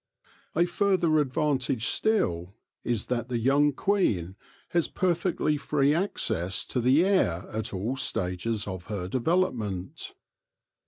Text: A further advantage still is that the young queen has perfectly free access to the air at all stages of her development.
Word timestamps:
A 0.55 0.65
further 0.65 1.19
advantage 1.19 1.85
still 1.85 2.55
is 2.83 3.05
that 3.05 3.29
the 3.29 3.37
young 3.37 3.71
queen 3.71 4.35
has 4.69 4.87
perfectly 4.87 5.57
free 5.57 5.93
access 5.93 6.65
to 6.65 6.79
the 6.81 7.05
air 7.05 7.47
at 7.53 7.71
all 7.71 7.95
stages 7.95 8.67
of 8.67 8.85
her 8.85 9.07
development. 9.07 10.15